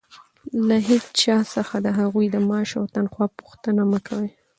[0.67, 4.29] له هېچا څخه د هغوى د معاش او تنخوا پوښتنه مه کوئ!